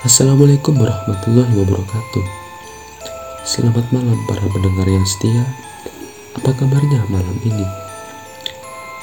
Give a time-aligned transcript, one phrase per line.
[0.00, 2.24] Assalamualaikum warahmatullahi wabarakatuh.
[3.44, 5.44] Selamat malam para pendengar yang setia.
[6.40, 7.68] Apa kabarnya malam ini?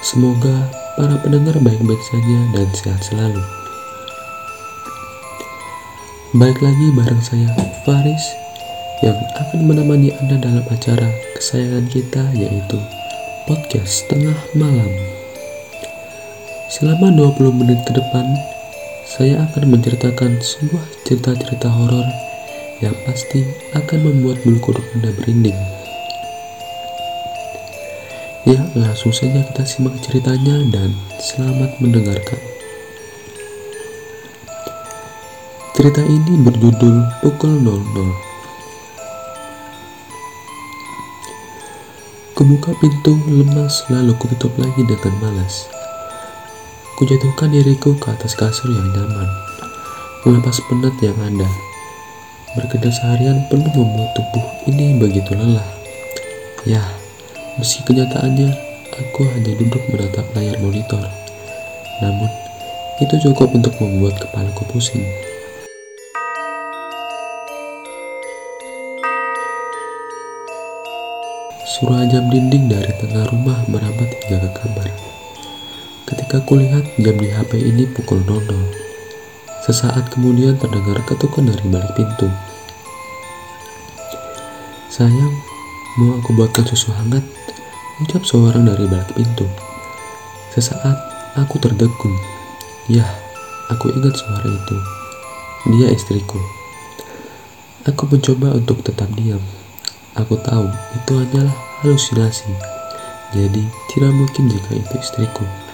[0.01, 0.65] Semoga
[0.97, 3.45] para pendengar baik-baik saja dan sehat selalu.
[6.33, 7.45] Baik lagi bareng saya
[7.85, 8.25] Faris
[9.05, 12.81] Yang akan menemani Anda dalam acara kesayangan kita yaitu
[13.45, 14.89] Podcast Tengah Malam.
[16.73, 18.56] Selama 20 menit ke depan,
[19.07, 22.03] saya akan menceritakan sebuah cerita-cerita horor
[22.83, 23.39] yang pasti
[23.71, 25.55] akan membuat bulu kuduk Anda berinding.
[28.43, 30.91] Ya, langsung saja kita simak ceritanya dan
[31.23, 32.35] selamat mendengarkan.
[35.71, 38.11] Cerita ini berjudul Pukul 00.
[42.35, 45.76] Kubuka pintu lemas lalu kututup lagi dengan malas.
[46.97, 49.29] Kujatuhkan diriku ke atas kasur yang nyaman,
[50.25, 51.45] melepas penat yang ada.
[52.57, 55.61] Bekerja seharian penuh membuat tubuh ini begitu lelah.
[56.65, 56.81] Ya,
[57.61, 58.49] meski kenyataannya
[58.97, 61.05] aku hanya duduk menatap layar monitor.
[62.01, 62.33] Namun,
[62.97, 65.05] itu cukup untuk membuat kepalaku pusing.
[71.77, 75.16] Suara jam dinding dari tengah rumah merambat hingga ke kamar.
[76.07, 78.47] Ketika kulihat jam di HP ini pukul 00,
[79.67, 82.31] sesaat kemudian terdengar ketukan dari balik pintu.
[84.87, 85.35] Sayang,
[85.99, 87.27] mau aku buatkan susu hangat?
[87.99, 89.43] Ucap seorang dari balik pintu.
[90.55, 90.95] Sesaat
[91.35, 92.15] aku terdegung.
[92.87, 93.11] Yah,
[93.67, 94.77] aku ingat suara itu.
[95.75, 96.39] Dia istriku.
[97.83, 99.43] Aku mencoba untuk tetap diam.
[100.15, 102.47] Aku tahu itu hanyalah halusinasi.
[103.35, 105.66] Jadi, tidak mungkin jika itu istriku.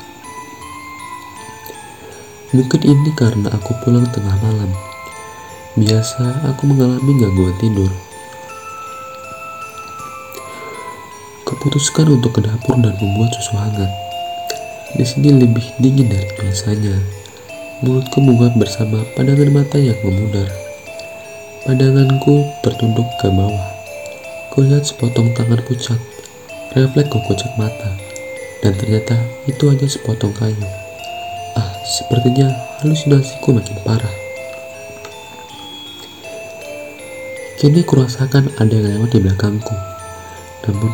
[2.53, 4.69] Mungkin ini karena aku pulang tengah malam.
[5.73, 7.89] Biasa aku mengalami gangguan tidur.
[11.49, 13.89] Keputuskan untuk ke dapur dan membuat susu hangat.
[14.93, 16.93] Di sini lebih dingin dari biasanya.
[17.81, 20.45] Mulutku menguap bersama pandangan mata yang memudar.
[21.65, 23.65] Pandanganku tertunduk ke bawah.
[24.53, 25.97] Kulihat sepotong tangan pucat,
[26.77, 27.97] refleks kocak mata,
[28.61, 29.17] dan ternyata
[29.49, 30.82] itu hanya sepotong kayu.
[31.83, 32.47] Sepertinya
[32.79, 34.15] halusinasiku makin parah.
[37.59, 39.75] Kini kurasakan ada yang lewat di belakangku.
[40.63, 40.91] Namun,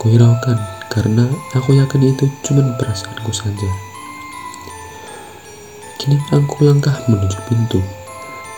[0.00, 0.56] kuhiraukan
[0.88, 3.70] karena aku yakin itu cuma perasaanku saja.
[6.00, 7.84] Kini aku langkah menuju pintu.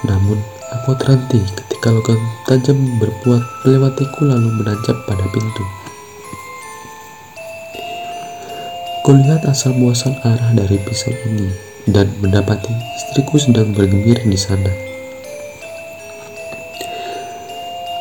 [0.06, 0.38] Namun,
[0.70, 5.77] aku terhenti ketika logam tajam berbuat melewatiku lalu menancap pada pintu.
[9.08, 11.48] Kulihat asal muasal arah dari pisau ini
[11.88, 14.68] dan mendapati istriku sedang bergembira di sana.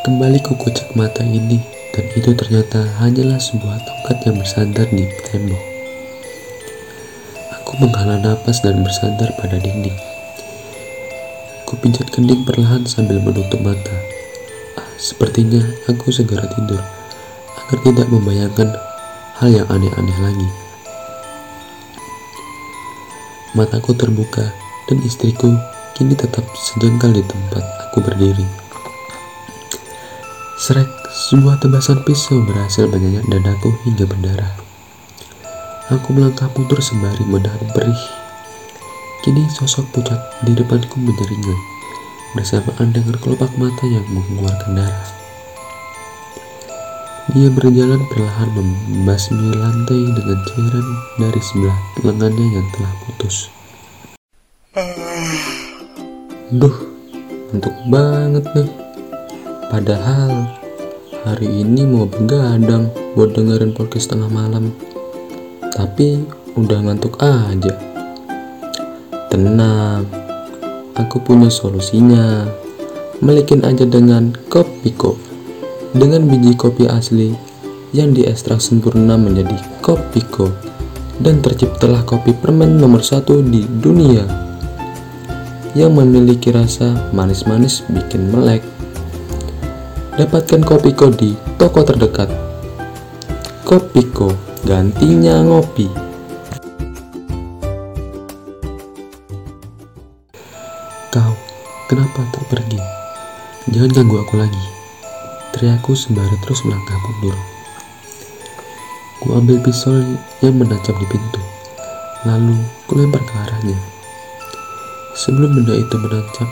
[0.03, 1.63] Kembali ku kocak mata ini
[1.95, 5.63] dan itu ternyata hanyalah sebuah tongkat yang bersandar di tembok.
[7.55, 9.95] Aku menghela napas dan bersandar pada dinding.
[11.63, 13.95] Ku pijat kening perlahan sambil menutup mata.
[14.75, 16.83] Ah, sepertinya aku segera tidur
[17.63, 18.75] agar tidak membayangkan
[19.39, 20.66] hal yang aneh-aneh lagi.
[23.57, 24.53] Mataku terbuka
[24.85, 25.49] dan istriku
[25.97, 28.45] kini tetap sejengkal di tempat aku berdiri.
[30.61, 34.53] Srek, sebuah tebasan pisau berhasil menyayat dadaku hingga berdarah.
[35.89, 38.03] Aku melangkah mundur sembari menahan perih.
[39.25, 41.57] Kini sosok pucat di depanku menyeringai,
[42.37, 45.16] bersamaan dengan kelopak mata yang mengeluarkan darah.
[47.35, 50.87] Dia berjalan perlahan membasmi lantai dengan cairan
[51.19, 53.51] dari sebelah lengannya yang telah putus.
[56.55, 56.77] Duh,
[57.51, 58.71] untuk banget nih.
[59.67, 60.55] Padahal
[61.27, 62.87] hari ini mau begadang
[63.19, 64.71] buat dengerin podcast tengah malam.
[65.75, 66.23] Tapi
[66.55, 67.75] udah ngantuk aja.
[69.27, 70.07] Tenang,
[70.95, 72.47] aku punya solusinya.
[73.19, 75.26] Melikin aja dengan kopi kopi
[75.95, 77.31] dengan biji kopi asli
[77.95, 80.51] yang diekstrak sempurna menjadi Kopiko
[81.23, 84.27] dan terciptalah kopi permen nomor satu di dunia
[85.77, 88.65] yang memiliki rasa manis-manis bikin melek.
[90.17, 92.33] Dapatkan Kopiko di toko terdekat.
[93.61, 94.33] Kopiko,
[94.65, 95.85] gantinya ngopi.
[101.13, 101.33] Kau,
[101.85, 102.81] kenapa tak pergi?
[103.69, 104.76] Jangan ganggu aku lagi.
[105.57, 107.33] Teriakku sembari terus melangkah mundur.
[109.17, 110.05] Ku ambil pisau
[110.45, 111.41] yang menancap di pintu,
[112.29, 112.53] lalu
[112.85, 113.73] ku lempar ke arahnya.
[115.17, 116.45] Sebelum benda itu menancap,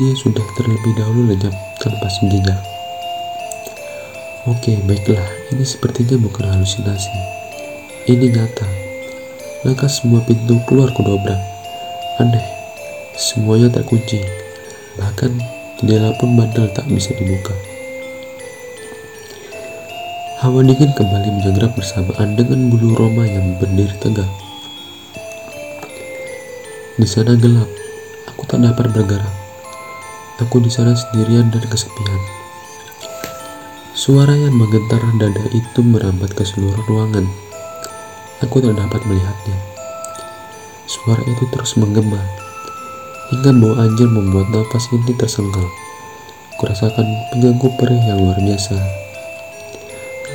[0.00, 1.52] dia sudah terlebih dahulu lenyap
[1.84, 2.56] tanpa jejak.
[4.48, 7.12] Oke, baiklah, ini sepertinya bukan halusinasi.
[8.08, 8.64] Ini nyata.
[9.68, 11.44] Maka semua pintu keluar kudobrak.
[12.24, 12.46] Aneh,
[13.20, 14.24] semuanya terkunci.
[14.96, 15.44] Bahkan
[15.76, 17.65] jendela pun bandel tak bisa dibuka.
[20.36, 24.28] Hawa dingin kembali menyegrap bersamaan dengan bulu Roma yang berdiri tegak.
[27.00, 27.64] Di sana gelap,
[28.28, 29.32] aku tak dapat bergerak.
[30.36, 32.20] Aku di sana sendirian dan kesepian.
[33.96, 37.24] Suara yang menggentar dada itu merambat ke seluruh ruangan.
[38.44, 39.56] Aku tak dapat melihatnya.
[40.84, 42.20] Suara itu terus menggema,
[43.32, 45.64] hingga bau anjir membuat nafas ini tersenggal.
[46.60, 49.05] Kurasakan pengganggu perih yang luar biasa.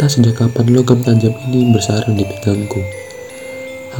[0.01, 2.81] Entah sejak kapan logam tajam ini bersarang di pinggangku.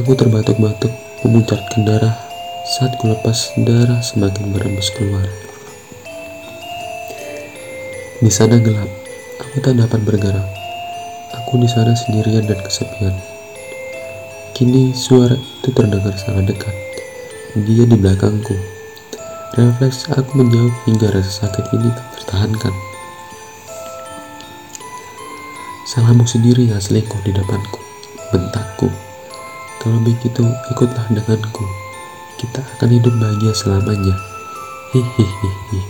[0.02, 0.90] Aku terbatuk-batuk,
[1.22, 2.18] memuncratkan darah
[2.66, 5.22] saat kulepas darah semakin merembes keluar.
[8.18, 8.90] Di sana gelap,
[9.46, 10.42] aku tak dapat bergerak.
[11.38, 13.14] Aku di sana sendirian dan kesepian.
[14.58, 16.74] Kini suara itu terdengar sangat dekat.
[17.62, 18.58] Dia di belakangku.
[19.54, 22.91] Refleks aku menjauh hingga rasa sakit ini tertahankan.
[25.92, 27.76] Salahmu sendiri yang selingkuh di depanku,
[28.32, 28.88] bentakku.
[29.76, 30.40] Kalau begitu,
[30.72, 31.68] ikutlah denganku.
[32.40, 34.16] Kita akan hidup bahagia selamanya.
[34.96, 35.80] Hihihihi,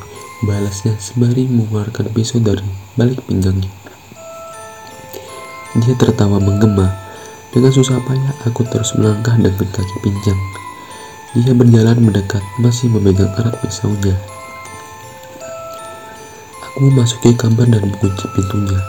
[0.42, 2.66] balasnya sembari mengeluarkan pisau dari
[2.98, 3.70] balik pinggangnya.
[5.78, 6.90] Dia tertawa menggema.
[7.54, 10.40] Dengan susah payah, aku terus melangkah dengan kaki pinjang.
[11.38, 14.18] Dia berjalan mendekat, masih memegang erat pisaunya.
[16.58, 18.82] Aku memasuki kamar dan mengunci pintunya.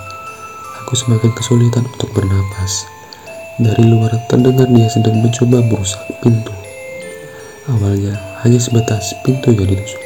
[0.84, 2.84] Aku semakin kesulitan untuk bernapas.
[3.56, 6.52] Dari luar terdengar dia sedang mencoba merusak pintu.
[7.72, 10.04] Awalnya hanya sebatas pintu yang ditusuk.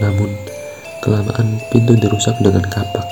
[0.00, 0.32] Namun,
[1.04, 3.04] kelamaan pintu dirusak dengan kapak.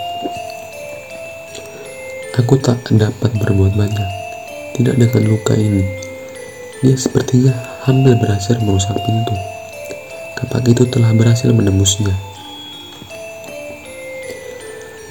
[2.40, 4.10] Aku tak dapat berbuat banyak.
[4.72, 5.84] Tidak dengan luka ini.
[6.80, 7.52] Dia sepertinya
[7.84, 9.36] hampir berhasil merusak pintu.
[10.40, 12.16] Kapak itu telah berhasil menembusnya.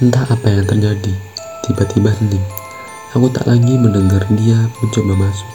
[0.02, 1.33] Entah apa yang terjadi.
[1.64, 2.44] Tiba-tiba hening.
[3.16, 5.48] Aku tak lagi mendengar dia mencoba masuk.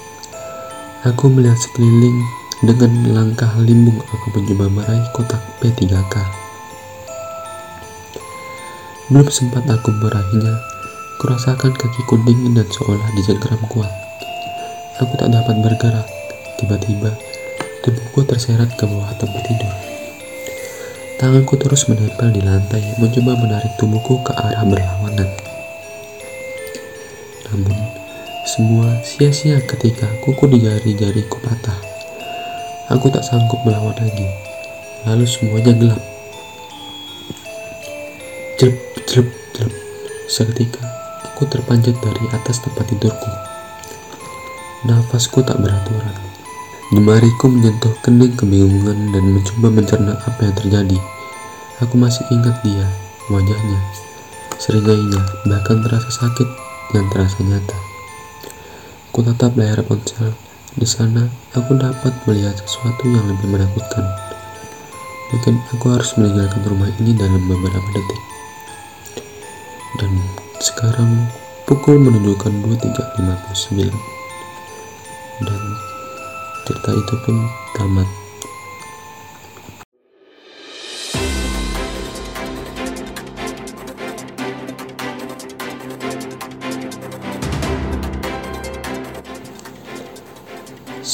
[1.05, 2.17] Aku melihat sekeliling
[2.65, 6.15] dengan langkah limbung aku mencoba meraih kotak P3K.
[9.13, 10.57] Belum sempat aku meraihnya,
[11.21, 13.93] kurasakan kakiku dingin dan seolah dijengkram kuat.
[15.05, 16.09] Aku tak dapat bergerak.
[16.57, 17.13] Tiba-tiba,
[17.85, 19.73] tubuhku terseret ke bawah tempat tidur.
[21.21, 25.48] Tanganku terus menempel di lantai, mencoba menarik tubuhku ke arah berlawanan.
[27.49, 27.73] Namun,
[28.45, 31.77] semua sia-sia ketika kuku di jari-jariku patah.
[32.93, 34.25] Aku tak sanggup melawan lagi.
[35.05, 36.01] Lalu semuanya gelap.
[38.57, 39.75] Jelep, jelep, jelep.
[40.29, 40.81] Seketika,
[41.25, 43.31] aku terpanjat dari atas tempat tidurku.
[44.85, 46.17] Nafasku tak beraturan.
[46.89, 50.99] Jemariku menyentuh kening kebingungan dan mencoba mencerna apa yang terjadi.
[51.85, 52.83] Aku masih ingat dia,
[53.29, 53.79] wajahnya,
[54.57, 56.58] seringainya, bahkan terasa sakit
[56.93, 57.77] yang terasa nyata.
[59.13, 60.33] Ku tatap layar ponsel.
[60.77, 61.25] Di sana,
[61.57, 64.05] aku dapat melihat sesuatu yang lebih menakutkan.
[65.33, 68.21] Mungkin aku harus meninggalkan rumah ini dalam beberapa detik.
[69.97, 70.13] Dan
[70.61, 71.29] sekarang
[71.65, 73.89] pukul menunjukkan 23.59.
[75.45, 75.61] Dan
[76.69, 77.35] cerita itu pun
[77.77, 78.18] tamat.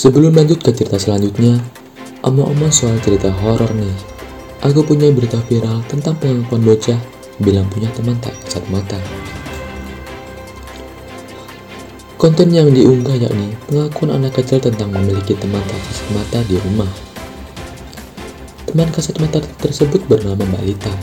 [0.05, 1.57] Sebelum lanjut ke cerita selanjutnya,
[2.21, 3.97] omong-omong soal cerita horor nih.
[4.61, 7.01] Aku punya berita viral tentang pengakuan bocah
[7.41, 9.01] bilang punya teman tak kasat mata.
[12.21, 16.91] Konten yang diunggah yakni pengakuan anak kecil tentang memiliki teman tak kasat mata di rumah.
[18.69, 20.93] Teman kasat mata tersebut bernama Mbak Lita.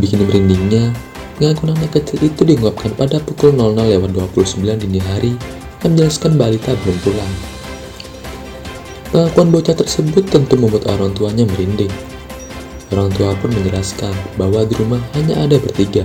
[0.00, 0.88] Bikin merindingnya,
[1.36, 4.56] pengakuan anak kecil itu diungkapkan pada pukul 00.29
[4.88, 5.36] dini hari
[5.84, 7.55] yang menjelaskan Mbak Lita belum pulang.
[9.16, 11.88] Pengakuan bocah tersebut tentu membuat orang tuanya merinding.
[12.92, 16.04] Orang tua pun menjelaskan bahwa di rumah hanya ada bertiga.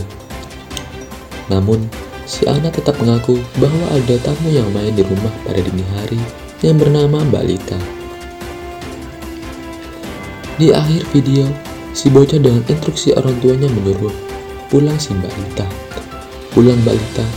[1.51, 1.91] Namun,
[2.23, 6.23] si anak tetap mengaku bahwa ada tamu yang main di rumah pada dini hari
[6.63, 7.79] yang bernama Mbak Lita.
[10.55, 11.51] Di akhir video,
[11.91, 14.15] si bocah dengan instruksi orang tuanya menyuruh
[14.71, 15.67] pulang si Mbak Lita.
[16.55, 17.27] Pulang Mbak Lita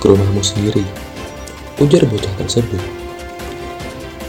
[0.00, 0.80] ke rumahmu sendiri,
[1.84, 3.01] ujar bocah tersebut.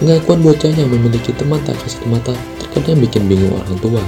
[0.02, 4.04] Pengakuan bocah yang memiliki teman tak kasat mata terkadang bikin bingung orang tua.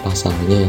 [0.00, 0.64] Pasalnya,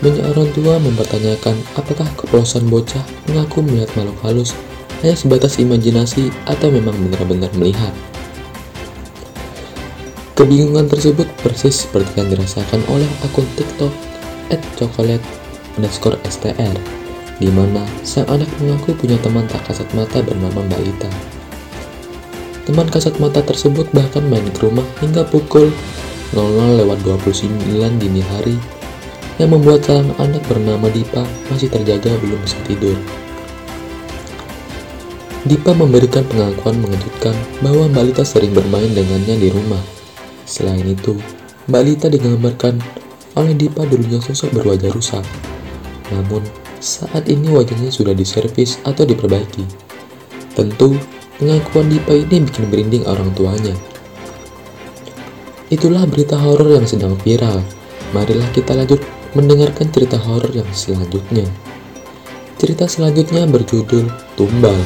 [0.00, 4.52] banyak orang tua mempertanyakan apakah kepolosan bocah mengaku melihat makhluk halus
[5.00, 7.92] hanya sebatas imajinasi atau memang benar-benar melihat.
[10.36, 13.88] Kebingungan tersebut persis seperti yang dirasakan oleh akun TikTok
[16.28, 16.76] str,
[17.40, 21.35] di mana sang anak mengaku punya teman tak kasat mata bernama Mbak Ita.
[22.66, 25.70] Teman kasat mata tersebut bahkan main ke rumah hingga pukul
[26.34, 27.62] 00 lewat 29
[28.02, 28.58] dini hari
[29.38, 32.98] yang membuat sang anak bernama Dipa masih terjaga belum bisa tidur.
[35.46, 39.78] Dipa memberikan pengakuan mengejutkan bahwa Mbak Lita sering bermain dengannya di rumah.
[40.42, 41.14] Selain itu,
[41.70, 42.82] Mbak Lita digambarkan
[43.38, 45.22] oleh Dipa dulunya sosok berwajah rusak.
[46.10, 46.42] Namun,
[46.82, 49.62] saat ini wajahnya sudah diservis atau diperbaiki.
[50.58, 50.98] Tentu,
[51.36, 53.76] pengakuan Dipa ini bikin berinding orang tuanya.
[55.68, 57.60] Itulah berita horor yang sedang viral.
[58.14, 59.02] Marilah kita lanjut
[59.34, 61.44] mendengarkan cerita horor yang selanjutnya.
[62.56, 64.78] Cerita selanjutnya berjudul Tumbal.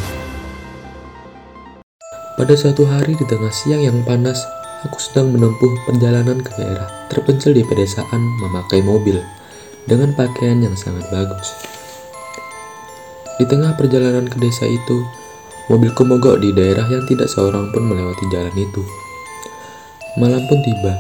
[2.34, 4.40] Pada suatu hari di tengah siang yang panas,
[4.82, 9.20] aku sedang menempuh perjalanan ke daerah terpencil di pedesaan memakai mobil
[9.84, 11.52] dengan pakaian yang sangat bagus.
[13.36, 15.04] Di tengah perjalanan ke desa itu,
[15.70, 18.82] mobilku mogok di daerah yang tidak seorang pun melewati jalan itu.
[20.18, 20.98] Malam pun tiba,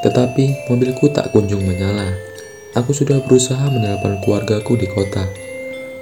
[0.00, 2.08] tetapi mobilku tak kunjung menyala.
[2.72, 5.28] Aku sudah berusaha menelpon keluargaku di kota,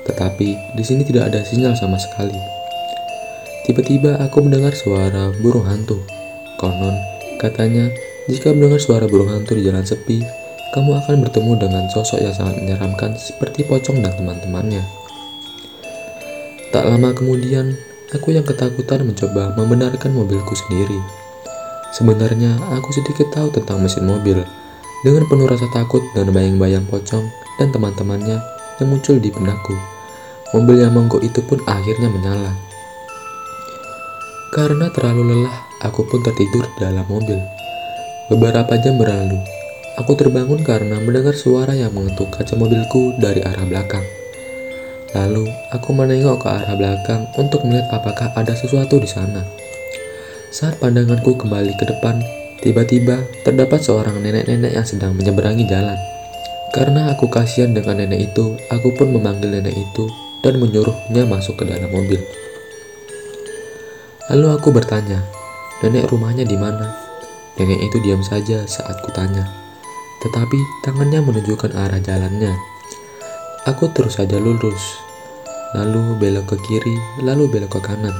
[0.06, 2.38] tetapi di sini tidak ada sinyal sama sekali.
[3.66, 5.98] Tiba-tiba aku mendengar suara burung hantu.
[6.62, 6.94] Konon,
[7.42, 7.90] katanya,
[8.30, 10.22] jika mendengar suara burung hantu di jalan sepi,
[10.70, 14.99] kamu akan bertemu dengan sosok yang sangat menyeramkan seperti pocong dan teman-temannya.
[16.70, 17.74] Tak lama kemudian,
[18.14, 21.02] aku yang ketakutan mencoba membenarkan mobilku sendiri.
[21.90, 24.38] Sebenarnya aku sedikit tahu tentang mesin mobil.
[25.02, 27.26] Dengan penuh rasa takut dan bayang-bayang pocong
[27.58, 28.38] dan teman-temannya
[28.78, 29.74] yang muncul di benakku.
[30.54, 32.54] Mobil yang monggok itu pun akhirnya menyala.
[34.54, 37.42] Karena terlalu lelah, aku pun tertidur dalam mobil.
[38.30, 39.42] Beberapa jam berlalu,
[39.98, 44.19] aku terbangun karena mendengar suara yang mengetuk kaca mobilku dari arah belakang.
[45.10, 49.42] Lalu, aku menengok ke arah belakang untuk melihat apakah ada sesuatu di sana.
[50.54, 52.22] Saat pandanganku kembali ke depan,
[52.62, 55.98] tiba-tiba terdapat seorang nenek-nenek yang sedang menyeberangi jalan.
[56.70, 60.06] Karena aku kasihan dengan nenek itu, aku pun memanggil nenek itu
[60.46, 62.22] dan menyuruhnya masuk ke dalam mobil.
[64.30, 65.26] Lalu aku bertanya,
[65.82, 66.86] nenek rumahnya di mana?
[67.58, 69.42] Nenek itu diam saja saat kutanya.
[70.22, 72.69] Tetapi tangannya menunjukkan arah jalannya.
[73.68, 74.96] Aku terus saja lurus,
[75.76, 78.16] lalu belok ke kiri, lalu belok ke kanan.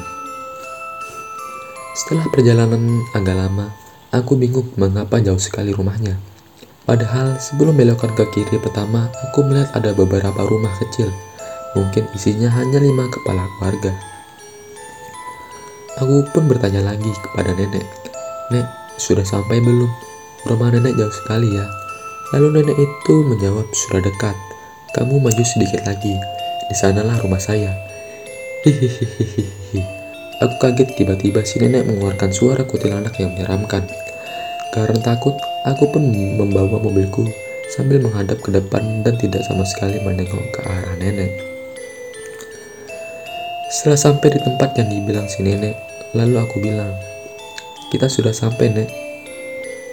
[1.96, 3.72] Setelah perjalanan agak lama,
[4.12, 6.20] aku bingung mengapa jauh sekali rumahnya.
[6.84, 11.08] Padahal sebelum belokan ke kiri pertama, aku melihat ada beberapa rumah kecil.
[11.72, 13.96] Mungkin isinya hanya lima kepala keluarga.
[16.04, 17.88] Aku pun bertanya lagi kepada nenek,
[18.52, 18.68] Nek,
[19.00, 19.88] sudah sampai belum?
[20.44, 21.64] Rumah nenek jauh sekali ya.
[22.36, 24.49] Lalu nenek itu menjawab, sudah dekat.
[24.90, 26.18] Kamu maju sedikit lagi.
[26.66, 27.70] Di sanalah rumah saya.
[28.66, 29.82] Hihihihi.
[30.42, 33.86] Aku kaget tiba-tiba si nenek mengeluarkan suara kuntilanak yang menyeramkan.
[34.74, 37.22] Karena takut, aku pun membawa mobilku
[37.70, 41.38] sambil menghadap ke depan dan tidak sama sekali menengok ke arah nenek.
[43.70, 45.78] Setelah sampai di tempat yang dibilang si nenek,
[46.18, 46.90] lalu aku bilang,
[47.94, 48.90] kita sudah sampai nek.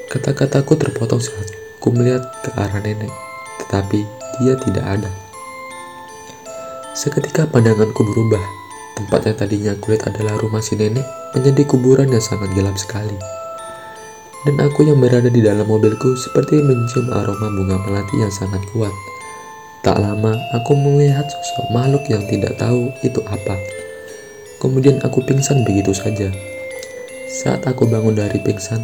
[0.10, 3.13] Kata-kataku terpotong saat ku melihat ke arah nenek,
[3.62, 5.12] tetapi dia tidak ada.
[6.98, 8.41] Seketika pandanganku berubah,
[8.98, 11.06] Tempat yang tadinya kulit adalah rumah si nenek
[11.38, 13.13] menjadi kuburan yang sangat gelap sekali.
[14.41, 18.89] Dan aku yang berada di dalam mobilku seperti mencium aroma bunga melati yang sangat kuat.
[19.86, 23.53] Tak lama, aku melihat sosok makhluk yang tidak tahu itu apa.
[24.58, 26.34] Kemudian aku pingsan begitu saja.
[27.29, 28.82] Saat aku bangun dari pingsan,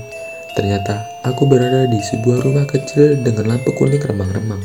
[0.53, 4.61] ternyata aku berada di sebuah rumah kecil dengan lampu kuning remang-remang.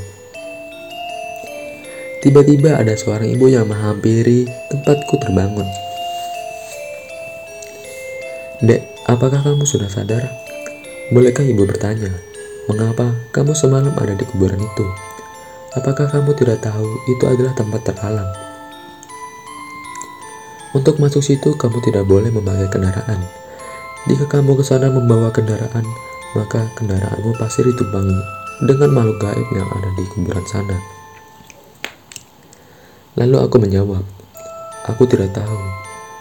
[2.19, 4.43] Tiba-tiba ada seorang ibu yang menghampiri
[4.75, 5.71] tempatku terbangun.
[8.59, 10.27] Dek, apakah kamu sudah sadar?
[11.15, 12.11] Bolehkah ibu bertanya,
[12.67, 14.87] mengapa kamu semalam ada di kuburan itu?
[15.79, 18.27] Apakah kamu tidak tahu itu adalah tempat terhalang?
[20.75, 23.23] Untuk masuk situ, kamu tidak boleh memakai kendaraan.
[24.11, 25.87] Jika kamu ke sana membawa kendaraan,
[26.35, 28.19] maka kendaraanmu pasti ditumpangi
[28.67, 30.98] dengan makhluk gaib yang ada di kuburan sana.
[33.19, 34.07] Lalu aku menjawab,
[34.87, 35.59] aku tidak tahu.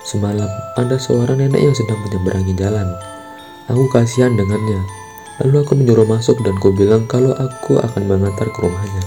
[0.02, 0.50] Semalam
[0.82, 2.90] ada seorang nenek yang sedang menyeberangi jalan.
[3.70, 4.82] Aku kasihan dengannya.
[5.46, 9.04] Lalu aku menyuruh masuk dan ku bilang kalau aku akan mengantar ke rumahnya.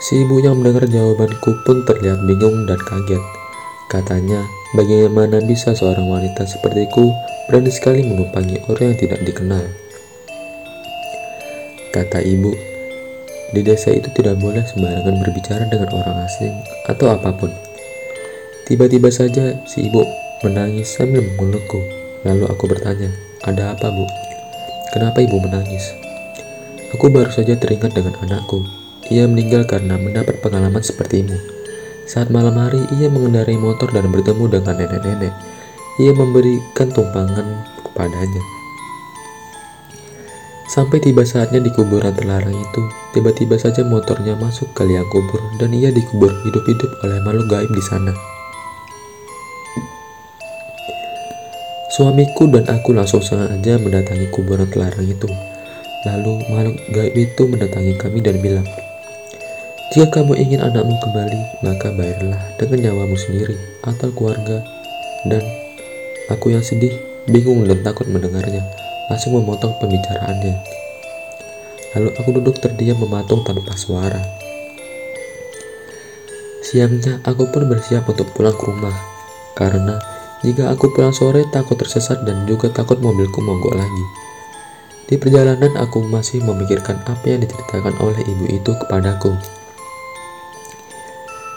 [0.00, 3.20] Si ibu yang mendengar jawabanku pun terlihat bingung dan kaget.
[3.92, 4.40] Katanya,
[4.72, 7.12] bagaimana bisa seorang wanita sepertiku
[7.52, 9.64] berani sekali menumpangi orang yang tidak dikenal.
[11.92, 12.73] Kata ibu,
[13.54, 16.52] di desa itu tidak boleh sembarangan berbicara dengan orang asing
[16.90, 17.54] atau apa pun.
[18.66, 20.02] Tiba-tiba saja si ibu
[20.42, 21.78] menangis sambil memelukku.
[22.26, 23.12] Lalu aku bertanya,
[23.46, 24.04] ada apa bu?
[24.90, 25.94] Kenapa ibu menangis?
[26.96, 28.64] Aku baru saja teringat dengan anakku.
[29.12, 31.36] Ia meninggal karena mendapat pengalaman sepertimu.
[32.08, 35.34] Saat malam hari, ia mengendarai motor dan bertemu dengan nenek-nenek.
[36.00, 38.53] Ia memberikan tumpangan kepadanya.
[40.64, 45.76] Sampai tiba saatnya di kuburan terlarang itu, tiba-tiba saja motornya masuk ke liang kubur dan
[45.76, 48.16] ia dikubur hidup-hidup oleh makhluk gaib di sana.
[51.92, 55.28] Suamiku dan aku langsung sengaja mendatangi kuburan terlarang itu.
[56.08, 58.66] Lalu makhluk gaib itu mendatangi kami dan bilang,
[59.92, 63.54] Jika kamu ingin anakmu kembali, maka bayarlah dengan nyawamu sendiri
[63.84, 64.64] atau keluarga.
[65.28, 65.44] Dan
[66.32, 68.64] aku yang sedih, bingung dan takut mendengarnya,
[69.08, 70.56] langsung memotong pembicaraannya.
[71.94, 74.18] Lalu aku duduk terdiam mematung tanpa suara.
[76.64, 78.96] Siangnya, aku pun bersiap untuk pulang ke rumah,
[79.54, 80.00] karena
[80.42, 84.04] jika aku pulang sore, takut tersesat dan juga takut mobilku mogok lagi.
[85.04, 89.36] Di perjalanan, aku masih memikirkan apa yang diceritakan oleh ibu itu kepadaku.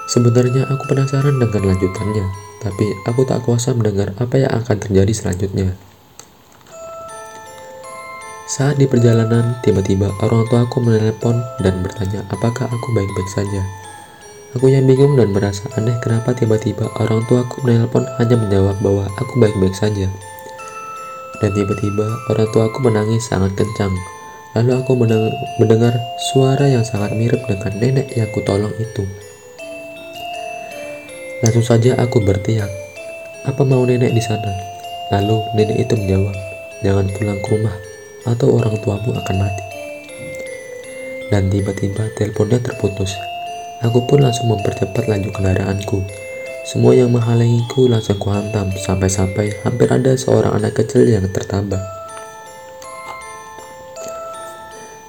[0.08, 2.26] Sebenarnya aku penasaran dengan lanjutannya,
[2.64, 5.76] tapi aku tak kuasa mendengar apa yang akan terjadi selanjutnya.
[8.48, 13.60] Saat di perjalanan, tiba-tiba orang tua aku menelpon dan bertanya apakah aku baik-baik saja.
[14.56, 19.44] Aku yang bingung dan merasa aneh kenapa tiba-tiba orang tuaku menelpon hanya menjawab bahwa aku
[19.44, 20.08] baik-baik saja.
[21.44, 23.92] Dan tiba-tiba orang tuaku menangis sangat kencang.
[24.56, 24.96] Lalu aku
[25.60, 25.92] mendengar
[26.32, 29.04] suara yang sangat mirip dengan nenek yang kutolong itu.
[31.44, 32.72] Langsung saja aku berteriak,
[33.44, 34.56] apa mau nenek di sana?
[35.12, 36.36] Lalu nenek itu menjawab,
[36.80, 37.76] jangan pulang ke rumah
[38.28, 39.66] atau orang tuamu akan mati.
[41.32, 43.16] Dan tiba-tiba teleponnya terputus.
[43.84, 46.00] Aku pun langsung mempercepat laju kendaraanku.
[46.68, 51.80] Semua yang menghalangiku langsung kuhantam sampai-sampai hampir ada seorang anak kecil yang tertabrak.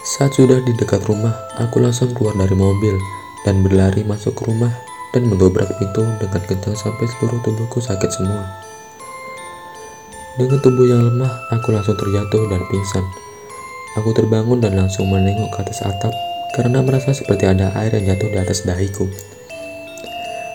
[0.06, 2.94] Saat sudah di dekat rumah, aku langsung keluar dari mobil
[3.42, 4.70] dan berlari masuk ke rumah
[5.12, 8.67] dan mendobrak pintu dengan kencang sampai seluruh tubuhku sakit semua.
[10.38, 13.02] Dengan tubuh yang lemah, aku langsung terjatuh dan pingsan.
[13.98, 16.14] Aku terbangun dan langsung menengok ke atas atap
[16.54, 19.10] karena merasa seperti ada air yang jatuh di atas dahiku.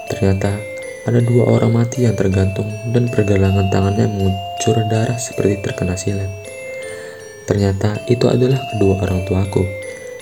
[0.08, 0.56] Ternyata
[1.04, 6.32] ada dua orang mati yang tergantung dan pergelangan tangannya mengucur darah seperti terkena silet.
[7.44, 9.68] Ternyata itu adalah kedua orang tuaku.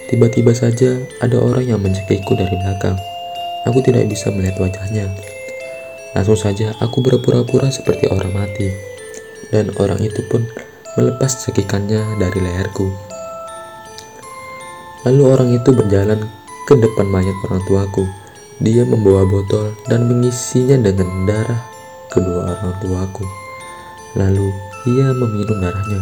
[0.10, 2.97] Tiba-tiba saja ada orang yang mencekikku dari belakang.
[3.69, 5.06] Aku tidak bisa melihat wajahnya.
[6.17, 8.90] Langsung saja aku berpura-pura seperti orang mati.
[9.52, 10.48] Dan orang itu pun
[10.96, 12.88] melepas cekikannya dari leherku.
[15.08, 16.20] Lalu orang itu berjalan
[16.68, 18.06] ke depan mayat orang tuaku.
[18.62, 21.62] Dia membawa botol dan mengisinya dengan darah
[22.14, 23.26] kedua orang tuaku.
[24.20, 24.52] Lalu
[24.92, 26.00] ia meminum darahnya.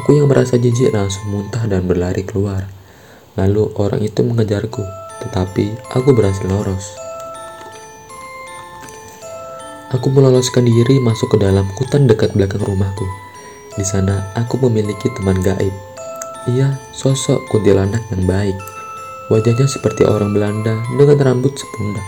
[0.00, 2.70] Aku yang merasa jijik langsung muntah dan berlari keluar.
[3.36, 4.80] Lalu orang itu mengejarku,
[5.26, 7.09] tetapi aku berhasil lolos.
[9.90, 13.06] Aku meloloskan diri masuk ke dalam hutan dekat belakang rumahku.
[13.74, 15.74] Di sana aku memiliki teman gaib
[16.48, 18.56] ia sosok kuntilanak yang baik.
[19.28, 22.06] Wajahnya seperti orang Belanda dengan rambut sepundak.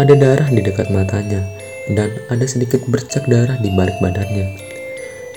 [0.00, 1.44] Ada darah di dekat matanya
[1.92, 4.48] dan ada sedikit bercak darah di balik badannya.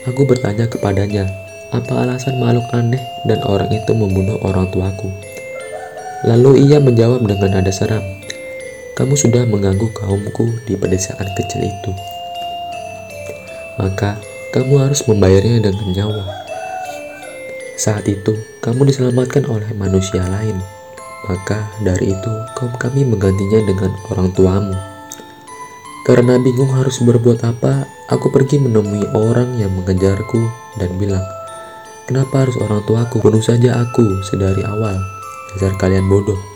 [0.08, 1.28] Aku bertanya kepadanya,
[1.76, 5.12] apa alasan makhluk aneh dan orang itu membunuh orang tuaku?
[6.24, 8.04] Lalu ia menjawab dengan nada seram,
[8.94, 11.92] kamu sudah mengganggu kaumku di pedesaan kecil itu.
[13.82, 14.22] Maka
[14.54, 16.26] kamu harus membayarnya dengan nyawa.
[17.74, 20.62] Saat itu, kamu diselamatkan oleh manusia lain.
[21.26, 24.78] Maka dari itu, kaum kami menggantinya dengan orang tuamu.
[26.06, 30.38] Karena bingung harus berbuat apa, aku pergi menemui orang yang mengejarku
[30.78, 31.26] dan bilang,
[32.06, 33.24] Kenapa harus orang tuaku?
[33.24, 35.00] Bunuh saja aku sedari awal.
[35.56, 36.53] Dasar kalian bodoh.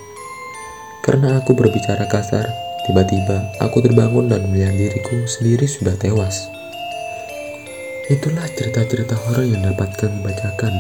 [1.08, 2.44] Karena aku berbicara kasar,
[2.84, 6.52] tiba-tiba aku terbangun dan melihat diriku sendiri sudah tewas.
[8.12, 10.76] Itulah cerita-cerita horor yang dapat kami bacakan.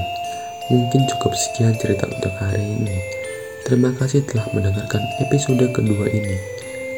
[0.68, 3.00] Mungkin cukup sekian cerita untuk hari ini.
[3.64, 6.36] Terima kasih telah mendengarkan episode kedua ini.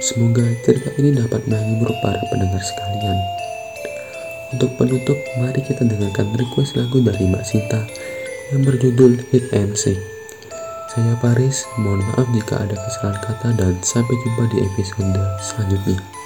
[0.01, 3.17] Semoga cerita ini dapat menghibur para pendengar sekalian.
[4.57, 7.85] Untuk penutup, mari kita dengarkan request lagu dari Mbak Sinta
[8.49, 10.18] yang berjudul Hit and Sing.
[10.89, 16.18] Saya Paris, mohon maaf jika ada kesalahan kata dan sampai jumpa di episode selanjutnya.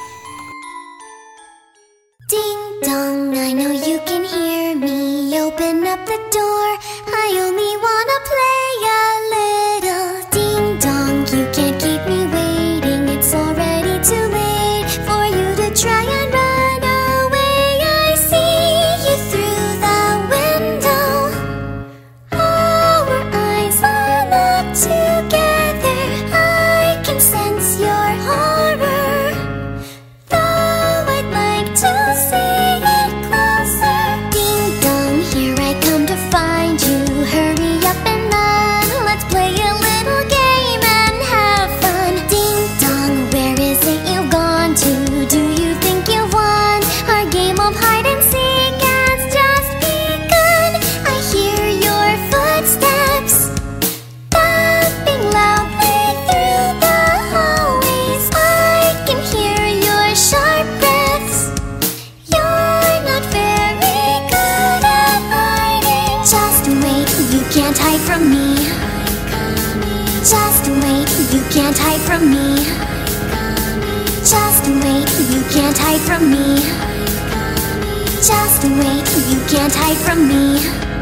[68.13, 68.55] from me.
[70.21, 72.63] Just wait, you can't hide from me.
[74.21, 76.57] Just wait, you can't hide from me.
[78.29, 80.92] Just wait, you can't hide from me.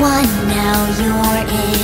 [0.00, 1.79] one, now you're in.